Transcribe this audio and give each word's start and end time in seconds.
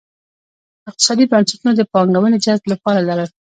اقتصادي 0.89 1.23
بنسټونو 1.31 1.71
د 1.77 1.81
پانګونې 1.91 2.37
جذب 2.45 2.65
لپاره 2.73 2.99
لرل. 3.09 3.29